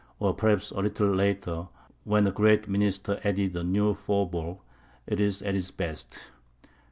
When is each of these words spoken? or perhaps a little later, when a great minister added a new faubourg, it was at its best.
or 0.17 0.33
perhaps 0.33 0.71
a 0.71 0.79
little 0.79 1.13
later, 1.13 1.67
when 2.05 2.25
a 2.25 2.31
great 2.31 2.67
minister 2.67 3.19
added 3.23 3.55
a 3.55 3.63
new 3.63 3.93
faubourg, 3.93 4.57
it 5.05 5.19
was 5.19 5.43
at 5.43 5.53
its 5.53 5.69
best. 5.69 6.31